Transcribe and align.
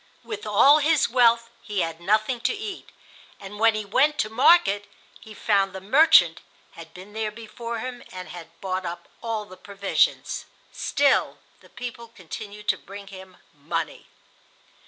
With 0.23 0.47
all 0.47 0.79
his 0.79 1.09
wealth 1.11 1.51
he 1.61 1.81
had 1.81 2.01
nothing 2.01 2.39
to 2.39 2.55
eat, 2.55 2.89
and 3.39 3.59
when 3.59 3.75
he 3.75 3.85
went 3.85 4.17
to 4.17 4.31
market 4.31 4.87
he 5.19 5.35
found 5.35 5.73
the 5.73 5.79
"merchant" 5.79 6.41
had 6.71 6.91
been 6.91 7.13
there 7.13 7.29
before 7.29 7.77
him 7.77 8.01
and 8.11 8.29
had 8.29 8.59
bought 8.61 8.83
up 8.83 9.07
all 9.21 9.45
the 9.45 9.57
provisions. 9.57 10.45
Still, 10.71 11.37
the 11.59 11.69
people 11.69 12.07
continued 12.07 12.67
to 12.69 12.79
bring 12.79 13.09
him 13.13 13.37
money. 13.53 14.07